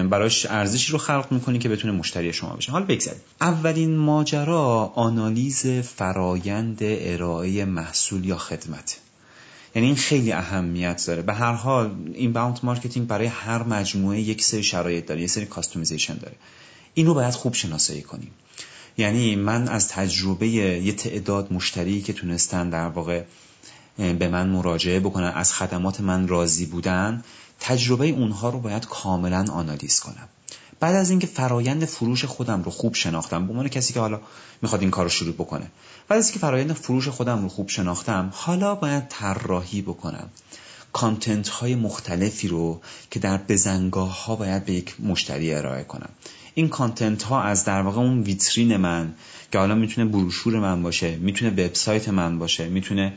[0.09, 2.71] براش ارزشی رو خلق می‌کنی که بتونه مشتری شما بشه.
[2.71, 8.99] حالا بگذارید اولین ماجرا آنالیز فرایند ارائه محصول یا خدمت.
[9.75, 11.21] یعنی این خیلی اهمیت داره.
[11.21, 16.17] به هر حال inbound marketing برای هر مجموعه یک سری شرایط داره یک سری customization
[16.17, 16.35] داره.
[16.93, 18.31] این رو باید خوب شناسایی کنیم.
[18.97, 23.23] یعنی من از تجربه یه تعداد مشتری که تونستن در واقع
[23.97, 27.23] به من مراجعه بکنن از خدمات من راضی بودن
[27.59, 30.29] تجربه اونها رو باید کاملا آنالیز کنم.
[30.79, 34.19] بعد از اینکه فرایند فروش خودم رو خوب شناختم به عنوان کسی که حالا
[34.61, 35.67] می‌خواد این کار رو شروع بکنه
[36.07, 40.29] بعد از اینکه فرایند فروش خودم رو خوب شناختم حالا باید طراحی بکنم.
[40.93, 46.09] کانتنت های مختلفی رو که در بزنگاه ها باید به یک مشتری ارائه کنم.
[46.53, 49.13] این کانتنت ها از در واقع اون ویترین من
[49.51, 53.13] که حالا می‌تونه بروشور من باشه می‌تونه وبسایت من باشه می‌تونه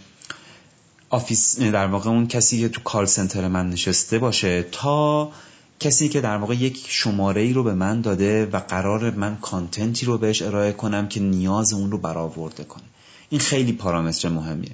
[1.11, 5.31] office در واقع اون کسی که تو call center من نشسته باشه تا
[5.81, 9.98] کسی که در واقع یک شماره ای رو به من داده و قرار من content
[9.98, 12.85] ی رو بهش ارائه کنم که نیاز اون رو برآورده کنه.
[13.31, 14.71] این خیلی پارامتر مهمیه.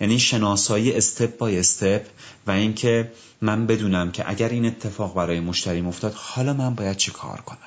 [0.00, 2.06] یعنی شناسایی step by step
[2.46, 7.10] و اینکه من بدونم که اگر این اتفاق برای مشتری افتاد حالا من باید چی
[7.10, 7.58] کار کنم؟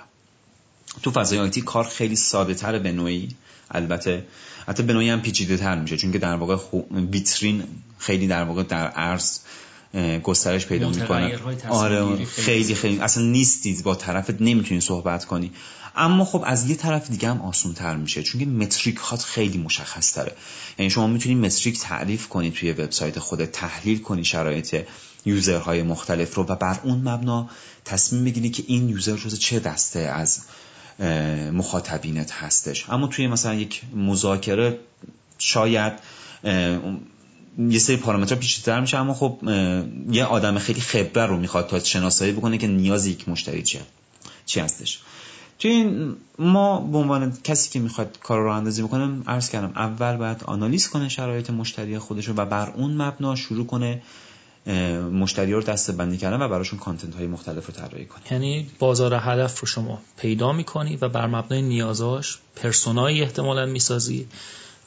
[1.03, 3.29] تو فضای IT کار خیلی ساده تر به نوعی.
[3.71, 4.25] البته
[4.67, 6.57] حتی به نوعی هم پیچیده تر میشه چون که در واقع
[7.11, 7.63] ویترین
[7.97, 9.39] خیلی در واقع در عرض
[10.23, 11.39] گسترش پیدا می‌کنه.
[11.69, 12.99] آره خیلی خیلی.
[12.99, 15.51] اصلا نیستید با طرفت نمی‌تونی صحبت کنی.
[15.95, 19.57] اما خب از یه طرف دیگه هم آسون تر میشه چون که متریک هات خیلی
[19.57, 20.35] مشخص تره
[20.79, 24.81] یعنی شما می‌تونی متریک تعریف کنی توی وبسایت خودت تحلیل کنی شرایط
[25.25, 27.49] یوزرهای مختلف رو و بر اون مبنا
[27.85, 30.41] تصمیم بگیری که این یوزر جز چه دسته از
[31.53, 32.89] مخاطبینت هستش.
[32.89, 34.79] اما توی مثلا یک مذاکره
[35.37, 35.93] شاید
[37.57, 39.39] یه سری پارامترها پیچیده‌تر میشه اما خب
[40.11, 43.81] یه آدم خیلی خبره رو می‌خواد تا شناسایی بکنه که نیاز یک مشتری چیه
[44.45, 44.99] چی هستش.
[45.59, 50.17] توی این ما به عنوان کسی که می‌خواد کار رو اندازی بکنه عرض کردم اول
[50.17, 54.01] باید آنالیز کنه شرایط مشتری خودش رو و بر اون مبنا شروع کنه
[55.13, 59.13] مشتری رو دسته بندی کردن و براشون کانتنت های مختلف رو طراحی کنی یعنی بازار
[59.13, 64.27] هدف رو شما پیدا می‌کنی و بر مبنای نیازاش پرسونایی احتمالا می‌سازی.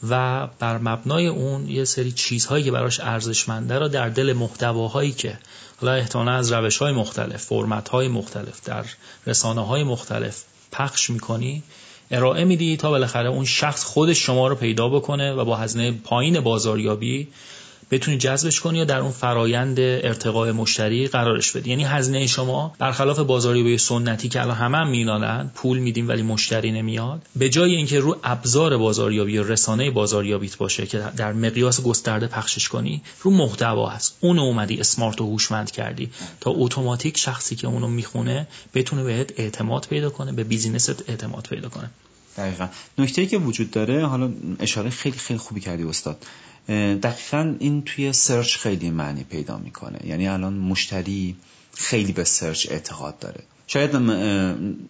[0.09, 5.37] و بر مبنای اون یه سری چیزهایی که براش ارزشمنده رو در دل محتواهایی که
[5.81, 8.85] حالا احتمالا از روش های مختلف فرمت های مختلف در
[9.27, 11.63] رسانه های مختلف پخش می‌کنی
[12.11, 16.39] ارائه میدی تا بالاخره اون شخص خودش شما رو پیدا بکنه و با هزینه پایین
[16.39, 17.27] بازاریابی
[17.91, 21.69] بتونی جذبش کنی یا در اون فرایند ارتقاء مشتری قرارش بدی.
[21.69, 26.71] یعنی هزینه شما برخلاف بازاریابی سنتی که الان همه هم می‌دانن پول میدیم ولی مشتری
[26.71, 27.21] نمیاد.
[27.35, 32.69] به جای اینکه رو ابزار بازاریابی یا رسانه بازاریابیت باشه که در مقیاس گسترده پخشش
[32.69, 34.17] کنی رو محتوا هست.
[34.21, 36.09] اون اومدی اسمارت و هوشمند کردی
[36.41, 41.47] تا اتوماتیک شخصی که اونو می‌خونه بتونه بهت اعتماد پیدا کنه به business ت اعتماد
[41.49, 41.89] پیدا کنه.
[42.37, 42.67] دقیقا.
[42.97, 46.25] نکته که وجود داره حالا اشاره خیلی خیلی خوبی کردی استاد.
[47.01, 49.99] دقیقا این توی search خیلی معنی پیدا می‌کنه.
[50.05, 51.35] یعنی الان مشتری
[51.73, 53.43] خیلی به search اعتقاد داره.
[53.67, 53.91] شاید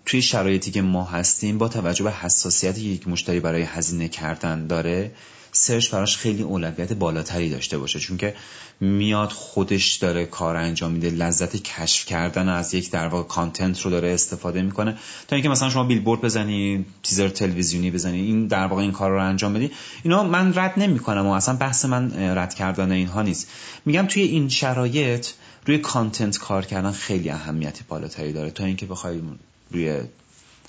[0.06, 4.68] توی شرایطی که ما هستیم با توجه به حساسیتی که یک مشتری برای هزینه کردن
[4.68, 5.12] داره
[5.58, 8.00] search براش خیلی اولویت بالاتری داشته باشه.
[8.00, 8.36] چون که
[8.80, 13.91] میاد خودش داره کار انجام میده لذت کشف کردن از یک در واقع content رو
[13.91, 14.98] داره استفاده می‌کنه.
[15.28, 19.24] تا اینکه مثلا شما بیلبورد بزنی تیزر تلویزیونی بزنی این در واقع این کار رو
[19.24, 19.72] انجام بدی
[20.04, 23.48] اینا من رد نمی‌کنم و اصلا بحث من رد کردن اینها نیست.
[23.86, 25.28] میگم توی این شرایط
[25.65, 28.52] روی content کار کردن خیلی اهمیتی بالاتری داره.
[28.52, 29.22] تا اینکه بخوای
[29.72, 30.00] روی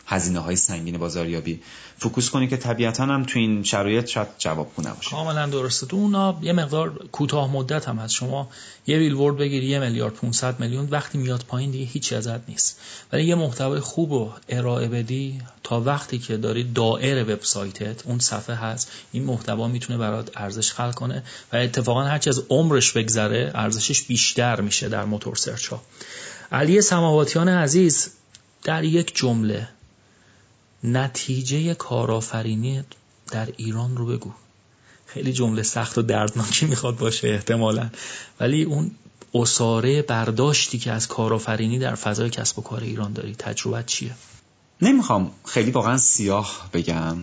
[0.06, 1.60] هزینه های سنگین بازاریابی.
[1.98, 5.86] focus کنی که طبیعتا هم تو این شرایط شاید جوابگو نباشه کاملا درسته.
[5.86, 8.14] تو اونا یه مقدار کوتاه مدت هم هست.
[8.14, 8.48] شما
[8.86, 12.80] یه بیلبورد بگیری یه میلیارد 500 میلیون وقتی میاد پایین دیگه هیچی ازت نیست.
[13.12, 18.56] ولی یه محتوای خوب رو ارائه بدی تا وقتی که داری دائر وبسایتت اون صفحه
[18.56, 18.90] هست.
[19.12, 24.60] این محتوا می‌تونه برات ارزش خلق کنه و اتفاقا هرچی از عمرش بگذره ارزشش بیشتر
[24.60, 25.82] میشه در موتور سرچ ها
[26.52, 28.10] علی سماواتیان عزیز
[28.62, 29.68] در یک جمله
[30.84, 32.82] نتیجه کارآفرینی
[33.30, 34.32] در ایران رو بگو.
[35.06, 37.90] خیلی جمله سخت و دردناکی می‌خواد باشه احتمالا.
[38.40, 38.90] ولی اون
[39.34, 44.14] اصاره برداشتی که از کارآفرینی در فضای کسب و کار ایران داری تجربه چیه؟
[44.82, 45.30] نمی‌خوام.
[45.44, 47.16] خیلی واقعا سیاه بگم.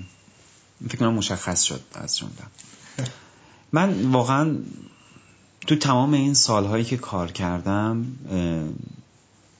[0.89, 2.31] فکر کنم مشخص شد از جمله.
[3.71, 4.55] من واقعا
[5.67, 8.05] تو تمام این سالهایی که کار کردم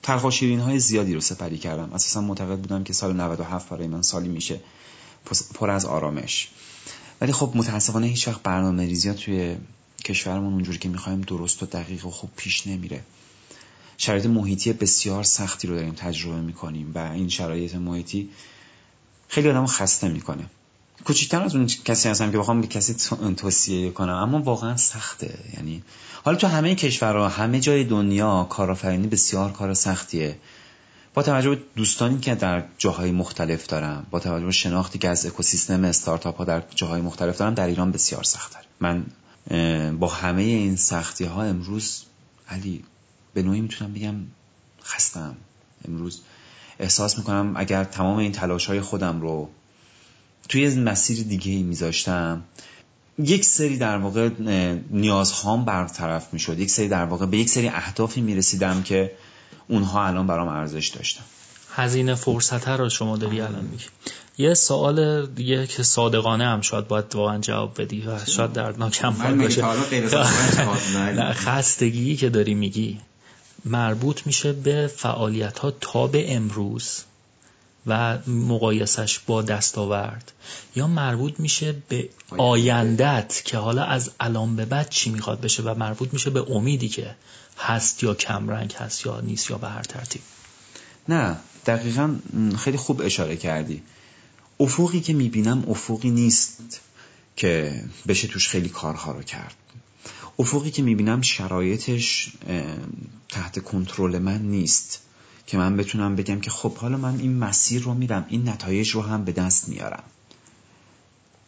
[0.04, 1.92] تلخ های زیادی رو سپری کردم.
[1.92, 4.60] اساسا معتقد بودم که سال 97 برای من سالی میشه
[5.54, 6.48] پر از آرامش.
[7.20, 9.56] ولی خب متاسفانه هیچ وقت برنامه ریزی توی
[10.04, 13.00] کشورمون اونجوری که می‌خوایم درست و دقیق و خوب پیش نمیره.
[13.98, 18.28] شرایط محیطی بسیار سختی رو داریم تجربه می‌کنیم و این شرایط محیطی
[19.28, 20.50] خیلی آدمو خسته می‌کنه.
[21.04, 22.94] کوچیکتر از اون کسی هستم که بخوام به کسی
[23.36, 24.14] توصیه کنم.
[24.14, 25.38] اما واقعا سخته.
[25.56, 25.82] یعنی
[26.24, 30.36] حالا تو همه کشورها همه جای دنیا کارآفرینی بسیار کار سختیه.
[31.14, 35.26] با توجه به دوستانی که در جاهای مختلف دارم با توجه به شناختی که از
[35.26, 39.06] اکوسیستم استارتاپ ها در جاهای مختلف دارم در ایران بسیار سخت من
[39.98, 42.04] با همه این سختی ها امروز
[42.48, 42.84] علی
[43.34, 44.14] به نوعی می‌تونم بگم
[44.84, 45.36] خستم
[45.88, 46.20] امروز
[46.78, 49.48] احساس می‌کنم اگر تمام این تلاش های خودم رو
[50.48, 52.42] توی مسیر دیگه ای میذاشتم.
[53.18, 54.30] یک سری در واقع
[54.90, 56.58] نیازهام برطرف می‌شد.
[56.58, 59.12] یک سری در واقع به یک سری اهدافی می‌رسیدم که
[59.68, 61.24] اونها الان برام ارزش داشتن.
[61.74, 63.84] هزینه فرصت رو شما داری الان میگی.
[64.38, 69.38] یه سوال دیگه که صادقانه هم شاید باید واقعا جواب بدی و شاید دردناک هم
[69.38, 69.62] باشه.
[71.44, 73.00] خستگی که داری میگی.
[73.64, 77.02] مربوط میشه به فعالیت ها تا به امروز.
[77.86, 80.32] و مقایسش با دستاورد.
[80.76, 85.74] یا مربوط میشه به آیندت که حالا از الان به بعد چی می‌خواد بشه و
[85.74, 87.16] مربوط میشه به امیدی که
[87.58, 90.22] هست یا کمرنگ هست یا نیست یا به هر ترتیب.
[91.08, 92.16] نه دقیقا
[92.58, 93.82] خیلی خوب اشاره کردی.
[94.60, 96.80] افقی که می‌بینم افقی نیست
[97.36, 99.54] که بشه توش خیلی کارها رو کرد.
[100.38, 102.32] افقی که می‌بینم شرایطش
[103.28, 105.00] تحت کنترل من نیست.
[105.46, 109.02] که من بتونم بگم که خب حالا من این مسیر رو میرم این نتایج رو
[109.02, 110.02] هم به دست میارم.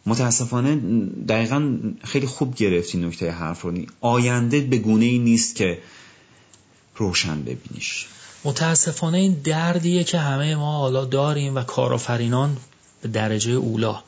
[0.05, 0.75] متاسفانه
[1.27, 3.73] دقیقا خیلی خوب گرفتی نکته حرف رو.
[4.01, 5.77] آینده به گونه ای نیست که
[6.95, 8.07] روشن ببینیش.
[8.43, 12.57] متاسفانه این دردیه که همه ما حالا داریم و کارآفرینان
[13.01, 14.03] به درجه اولا.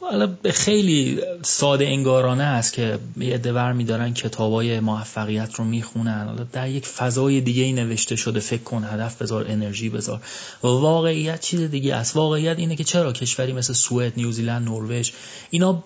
[0.00, 6.26] حالا خیلی ساده انگارانه است که یه دور میدارن کتابای موفقیت رو می‌خونن.
[6.26, 10.20] حالا در یک فضای دیگه ای نوشته شده فکر کن هدف بذار انرژی بذار.
[10.62, 12.16] واقعیت چیز دیگه است.
[12.16, 15.10] واقعیت اینه که چرا کشوری مثل سوئد نیوزیلند نروژ
[15.50, 15.84] اینا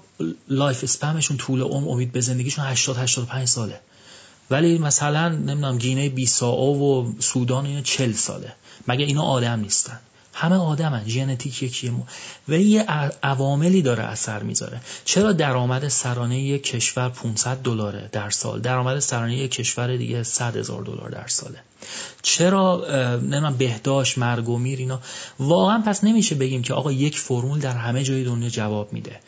[0.48, 3.80] life span شون طول عمر امید به زندگیشون 80 85 ساله.
[4.50, 8.52] ولی مثلا نمی‌دونم گینه بیساو و سودان اینا 40 ساله.
[8.88, 10.00] مگه اینا آدم نیستن؟
[10.32, 11.92] همه آدمن ژنتیک یکیه
[12.48, 12.82] و یه
[13.22, 14.80] عواملی داره اثر می‌ذاره.
[15.04, 20.56] چرا درآمد سرانه یک کشور 500 دلاره در سال؟ درآمد سرانه یک کشور دیگه 100
[20.56, 21.58] هزار دلار در ساله.
[22.22, 22.84] چرا
[23.16, 25.00] نمی‌دونم بهداشت مرگ و میر اینا؟
[25.38, 29.20] واقعا پس نمیشه بگیم که آقا یک فرمول در همه جای دنیا جواب میده.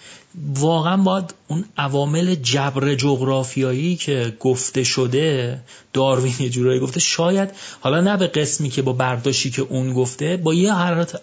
[0.55, 5.61] واقعا باید اون عوامل جبر جغرافیایی که گفته شده
[5.93, 10.37] داروین یه جورایی گفته شاید حالا نه به قسمی که با برداشتی که اون گفته
[10.37, 10.73] با یه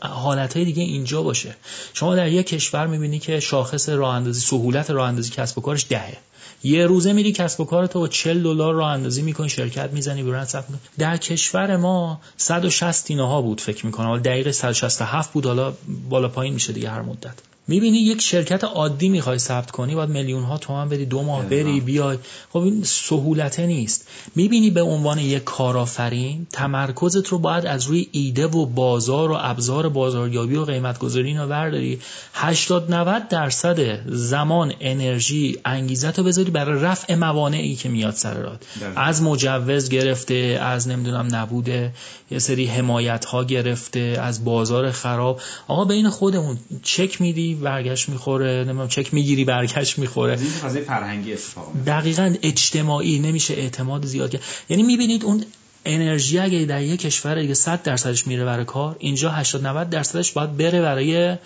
[0.02, 1.56] حالت های دیگه اینجا باشه.
[1.94, 5.86] شما در یک کشور می‌بینی که شاخص راه اندازی سهولت راه اندازی کسب و کارش
[5.90, 6.18] دهه.
[6.64, 10.48] یه روزه میری کسب و کارتو با 40 دلار راه اندازی می‌کنی شرکت می‌زنی برند
[10.48, 10.66] ثبت
[10.98, 14.08] در کشور ما 160 اینها بود فکر می‌کنم.
[14.08, 15.74] حالا دقیق 167 بود حالا
[16.10, 17.34] بالا پایین میشه دیگه هر مدت.
[17.72, 21.80] می‌بینی یک شرکت عادی می‌خوای ثبت کنی باید میلیون ها تومن بدی دو ماه بری
[21.80, 22.18] بیای.
[22.50, 24.08] خب این سهولته نیست.
[24.36, 29.90] می‌بینی به عنوان یک کارآفرین تمرکزت رو باید از روی ایده و بازار و ابزار
[29.90, 32.00] بازاریابی و قیمت گذاری اینا برداری.
[32.34, 38.66] 80 90 درصد زمان انرژی انگیزت رو بذاری برای رفع موانعی که میاد سر راد
[38.96, 41.94] از مجوز گرفته از نمی‌دونم نبوده
[42.32, 45.42] یه سری حمایت ها گرفته از بازار خراب.
[45.68, 50.40] آقا بین خودمون چک میدی برگشت می‌خوره نمی‌دونم چک می‌گیری برگشت می‌خوره.
[50.40, 54.42] این فرهنگی اتفاق دقیقا اجتماعی نمیشه اعتماد زیاد کرد.
[54.70, 55.44] یعنی می‌بینید اون
[55.86, 60.32] انرژی اگه در یک کشور دیگه 100 درصدش میره برای کار اینجا 80 90 درصدش
[60.32, 61.38] باید بره برای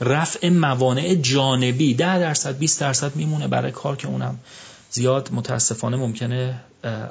[0.00, 1.94] رفع موانع جانبی.
[1.94, 4.38] 10 درصد 20 درصد میمونه برای کار که اونم
[4.90, 6.60] زیاد متاسفانه ممکنه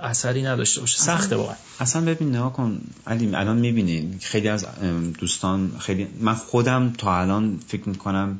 [0.03, 0.99] اثری نداشته باشه.
[0.99, 1.55] سخته واقعا.
[1.79, 2.81] اصلا ببین نها کن.
[3.07, 4.65] علی الان می‌بینی خیلی از
[5.19, 8.39] دوستان خیلی من خودم تا الان فکر می‌کنم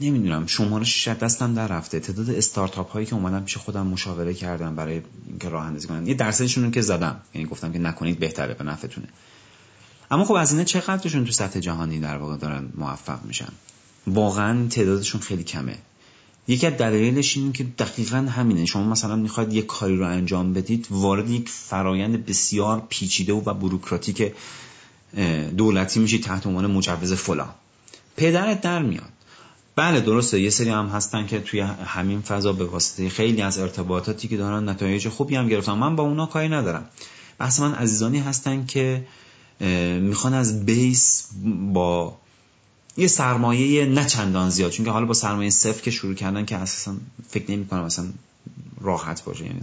[0.00, 2.00] نمی‌دونم شمارش دستم در رفته.
[2.00, 6.06] تعداد استارتاپ هایی که اومدم پیش خودم مشاوره کردم برای اینکه راه اندازی کنن.
[6.06, 7.20] یه درصدشون که زدم.
[7.34, 9.08] یعنی گفتم که نکنید بهتره به نفعتونه.
[10.10, 13.52] اما خب از اینه چقدرشون تو سطح جهانی در واقع دارن موفق میشن؟
[14.06, 15.78] واقعا تعدادشون خیلی کمه.
[16.48, 18.66] یکی از دلایلش اینه که دقیقا همینه.
[18.66, 24.32] شما مثلا می‌خواید یک کاری رو انجام بدید وارد یک فرایند بسیار پیچیده و بروکراتیک
[25.56, 27.54] دولتی میشید تحت عنوان مجوز فلان.
[28.16, 29.13] پدرت در میاد.
[29.76, 30.40] بله درسته.
[30.40, 34.68] یه سری هم هستن که توی همین فضا به واسطه خیلی از ارتباطاتی که دارن
[34.68, 35.72] نتایج خوبی هم گرفتن.
[35.72, 36.88] من با اونا کاری ندارم.
[37.38, 39.06] بحث من عزیزانی هستن که
[40.00, 41.28] می‌خوان از base
[41.72, 42.16] با
[42.96, 44.70] یه سرمایه نه چندان زیاد.
[44.70, 46.96] چون که حالا با سرمایه صفر که شروع کردن که اساسا
[47.28, 48.06] فکر نمی کنم مثلا
[48.80, 49.44] راحت باشه.
[49.44, 49.60] یعنی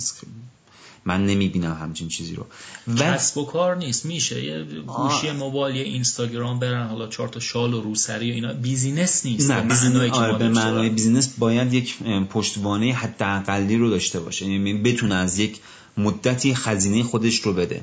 [1.06, 2.46] من نمی‌بینم همچین چیزی رو.
[2.88, 4.06] و کسب و کار نیست.
[4.06, 8.54] میشه یه گوشی موبایل یه اینستاگرام برن حالا چهار تا شال و روسری و اینا.
[8.54, 9.52] business نیست.
[9.52, 14.46] نه business آره به معنای business باید یک پشتوانه حداقلی رو داشته باشه.
[14.46, 15.60] یعنی بتونه از یک
[15.98, 17.82] مدتی خزینه خودش رو بده.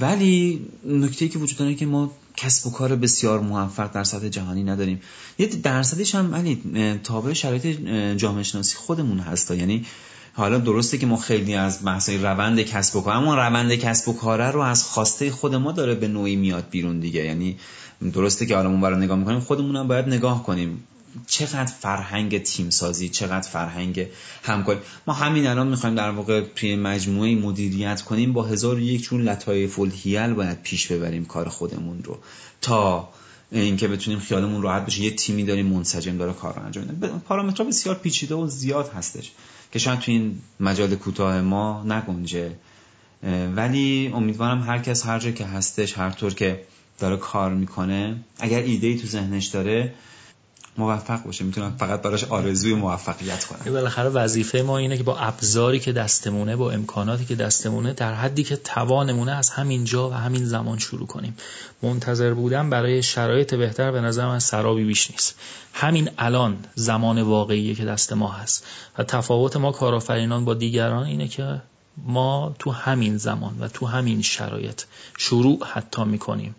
[0.00, 4.64] ولی نکته که وجود داره که ما کسب و کار بسیار موفق در سطح جهانی
[4.64, 5.00] نداریم.
[5.38, 6.62] یه درصدش هم ولی
[7.04, 7.66] تابع شرایط
[8.16, 9.84] جامعه شناسی خودمون هستا یعنی
[10.36, 14.12] حالا درسته که ما خیلی از بحث روند کسب و کار اما روند کسب و
[14.12, 17.24] کاره رو از خواسته خود ما داره به نوعی میاد بیرون دیگه.
[17.24, 17.56] یعنی
[18.12, 20.84] درسته که حالا برای نگاه می‌کنیم خودمون هم باید نگاه کنیم.
[21.26, 24.06] چقدر فرهنگ تیم سازی چقدر فرهنگ
[24.42, 24.78] همکاری.
[25.06, 29.78] ما همین الان می‌خوایم در واقع توی مجموعه مدیریت کنیم با هزار یک چون لطایف
[29.78, 32.18] الهیل باید پیش ببریم کار خودمون رو.
[32.60, 33.08] تا
[33.60, 35.02] اینکه بتونیم خیالمون راحت بشه.
[35.02, 37.08] یه تیمی داریم منسجم داره کار انجام میده.
[37.08, 39.32] پارامترها بسیار پیچیده و زیاد هستش
[39.72, 42.52] که شاید تو این مجال کوتاه ما نگنجه.
[43.56, 46.60] ولی امیدوارم هر کس هر جا که هستش هر طور که
[46.98, 49.94] داره کار می‌کنه اگر ایده ای تو ذهنش داره
[50.78, 51.44] موفق باشه.
[51.44, 53.72] می‌تونم فقط براش آرزوی موفقیت کنم.
[53.72, 58.44] بالاخره وظیفه ما اینه که با ابزاری که دستمونه با امکاناتی که دستمونه در حدی
[58.44, 61.36] که توانمونه از همین جا و همین زمان شروع کنیم.
[61.82, 65.38] منتظر بودن برای شرایط بهتر به نظر من سرابی بیش نیست.
[65.72, 68.66] همین الان زمان واقعیه که دست ما هست.
[68.98, 71.62] و تفاوت ما کارآفرینان با دیگران اینه که
[71.96, 74.82] ما تو همین زمان و تو همین شرایط
[75.18, 76.54] شروع حتی می‌کنیم.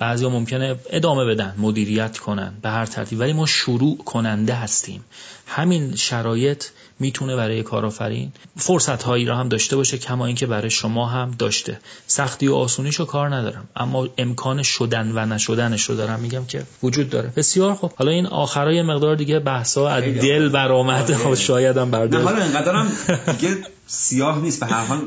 [0.00, 3.20] بعضیا ممکنه ادامه بدن مدیریت کنن به هر ترتیب.
[3.20, 5.04] ولی ما شروع کننده هستیم.
[5.46, 6.64] همین شرایط
[7.00, 11.80] می‌تونه برای کارآفرین فرصت هایی را هم داشته باشه کما اینکه برای شما هم داشته.
[12.06, 16.62] سختی و آسونیش رو کار ندارم اما امکان شدن و نشدنش رو دارم میگم که
[16.82, 17.32] وجود داره.
[17.36, 21.10] بسیار خب حالا این آخرای مقدار دیگه بحثا از دل برآمد.
[21.12, 21.34] آره.
[21.34, 22.92] شاید هم بر نه حالا اینقدرم
[23.38, 24.60] دیگه سیاه نیست.
[24.60, 24.98] به هر حال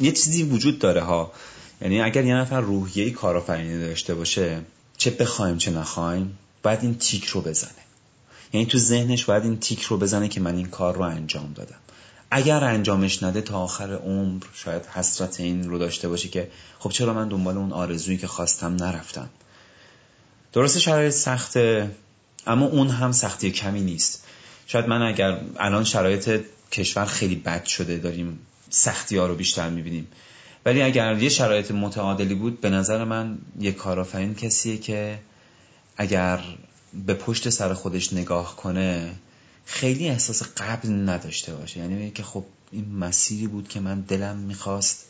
[0.00, 1.32] یه چیزی وجود داره ها.
[1.80, 4.60] یعنی اگر یه نفر روحیه کارآفرینی داشته باشه
[4.96, 7.70] چه بخوایم چه نخوایم باید این تیک رو بزنه.
[8.52, 11.78] یعنی تو ذهنش باید این تیک رو بزنه که من این کار رو انجام دادم.
[12.30, 17.14] اگر انجامش نده تا آخر عمر شاید حسرت این رو داشته باشه که خب چرا
[17.14, 19.28] من دنبال اون آرزویی که خواستم نرفتم.
[20.52, 21.90] درسته شرایط سخته
[22.46, 24.24] اما اون هم سختی کمی نیست.
[24.66, 26.40] شاید من اگر الان شرایط
[26.72, 28.38] کشور خیلی بد شده داریم
[28.70, 30.08] سختی ها رو بیشتر می‌بینیم.
[30.66, 35.18] ولی اگر یه شرایط متعادلی بود به نظر من یه کارآفرین کسیه که
[35.96, 36.40] اگر
[37.06, 39.12] به پشت سر خودش نگاه کنه
[39.64, 41.80] خیلی احساس قبل نداشته باشه.
[41.80, 45.06] یعنی که خب این مسیری بود که من دلم می‌خواست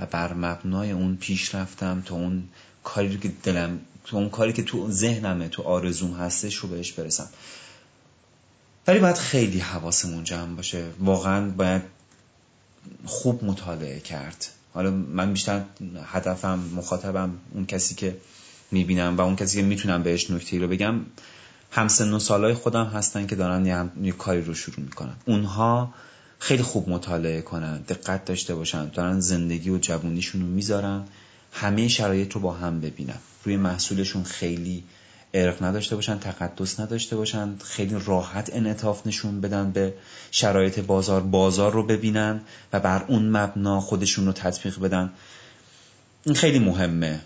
[0.00, 2.48] و بر مبنای اون پیش رفتم تا اون
[2.84, 7.28] کاری که دلم تو اون کاری که تو ذهنمه تو آرزوم هستش رو بهش برسم.
[8.86, 10.84] ولی باید خیلی حواسمون جمع باشه.
[10.98, 11.82] واقعا باید
[13.06, 14.46] خوب مطالعه کرد.
[14.74, 15.62] حالا من بیشتر
[16.04, 18.16] هدفم مخاطبم اون کسی که
[18.70, 21.00] می‌بینم و اون کسی که می‌تونم بهش نکته رو بگم
[21.70, 23.90] همسن و سالای خودم هستن که دارن یه, هم...
[24.02, 25.14] یه کاری رو شروع می‌کنن.
[25.26, 25.94] اونها
[26.38, 31.04] خیلی خوب مطالعه کنن دقت داشته باشن دارن زندگی و جوونیشون رو می‌ذارن
[31.52, 33.18] همه شرایط رو با هم ببینن.
[33.44, 34.84] روی محصولشون خیلی
[35.34, 39.94] ارق نداشته باشن تقدس نداشته باشن خیلی راحت انعطاف نشون بدن به
[40.30, 42.40] شرایط بازار بازار رو ببینن
[42.72, 45.12] و بر اون مبنا خودشون رو تطبیق بدن.
[46.24, 47.20] این خیلی مهمه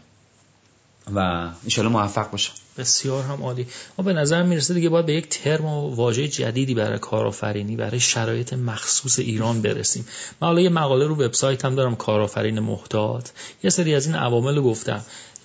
[1.15, 1.19] و
[1.65, 3.67] انشالله موفق باشم بسیار هم عالی.
[3.99, 8.01] ما به نظر می‌رسه دیگه باید به یک ترم و واژه جدیدی برای کارآفرینی برای
[8.01, 10.07] شرایط مخصوص ایران برسیم.
[10.41, 13.29] من حالا یه مقاله رو وبسایت هم دارم کارآفرین محتاط.
[13.63, 15.03] یه سری از این عوامل رو گفتم.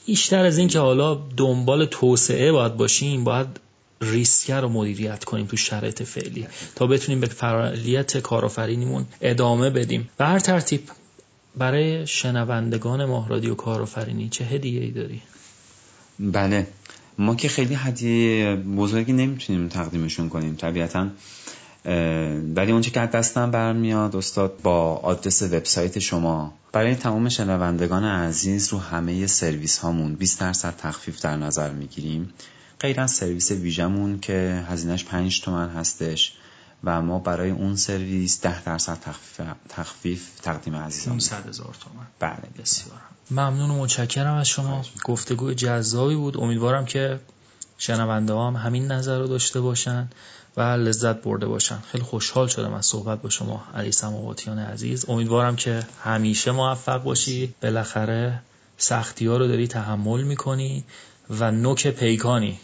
[0.10, 3.48] بیشتر از این که حالا دنبال توسعه باید باشیم باید
[4.02, 6.48] ریسک رو مدیریت کنیم تو شرایط فعلی.
[6.76, 10.10] تا بتونیم به فعالیت کارآفرینیمون ادامه بدیم.
[10.18, 10.82] به هر ترتیب
[11.58, 15.22] برای شنوندگان ماه رادیو کارآفرینی چه هدیه ای داری؟
[16.20, 16.68] بله.
[17.18, 20.56] ما که خیلی هدیه بزرگی نمی‌تونیم تقدیمشون کنیم.
[20.56, 21.08] طبیعتا
[22.56, 26.54] ولی اونچه که دستم برمیاد استاد با آدرس وبسایت شما.
[26.72, 32.34] برای تمام شنوندگان عزیز رو همه سرویس هامون 20 درصد تخفیف در نظر می‌گیریم.
[32.80, 36.34] غیر از سرویس ویژمون که هزینهش 5 تومن هستش
[36.84, 42.08] و ما برای اون سرویس 10 درصد تخفیف, تخفیف تقدیم عزیزان 500 هزار تومن.
[42.20, 42.50] بله.
[42.64, 42.98] بسیار.
[43.32, 44.86] ممنون و متشکرم از شما.
[45.06, 46.38] گفتگو جذابی بود.
[46.38, 47.20] امیدوارم که
[47.80, 50.10] شنونده هم همین نظر رو داشته باشن
[50.58, 51.80] و لذت برده باشن.
[51.92, 55.06] خیلی خوشحال شدم از صحبت با شما علی سماواتیان عزیز.
[55.10, 57.54] امیدوارم که همیشه موفق باشی.
[57.64, 58.40] بالاخره
[58.78, 60.84] سختی ها رو داری تحمل می‌کنی
[61.30, 62.60] و نوک پیکانی.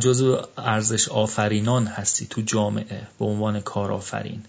[0.00, 4.42] جزو ارزش آفرینان هستی تو جامعه به عنوان کارآفرین.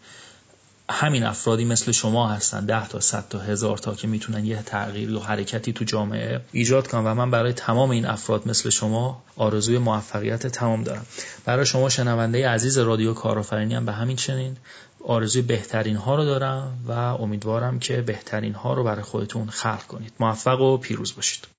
[0.90, 5.16] همین افرادی مثل شما هستن ده تا صد تا هزار تا که می‌تونن یه تغییر
[5.16, 9.78] و حرکتی تو جامعه ایجاد کنن و من برای تمام این افراد مثل شما آرزوی
[9.78, 11.06] موفقیت تمام دارم.
[11.46, 14.58] برای شما شنونده عزیز رادیو کارآفرینی هم به همین چنین.
[15.06, 20.14] آرزوی بهترین ها رو دارم و امیدوارم که بهترین ها رو برای خودتون خلق کنید.
[20.20, 21.48] موفق و پیروز باشید.